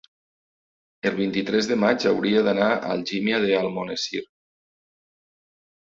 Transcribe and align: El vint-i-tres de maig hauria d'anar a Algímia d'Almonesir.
El 1.09 1.13
vint-i-tres 1.19 1.69
de 1.73 1.77
maig 1.85 2.09
hauria 2.13 2.43
d'anar 2.49 2.73
a 2.79 2.83
Algímia 2.97 3.45
d'Almonesir. 3.47 4.27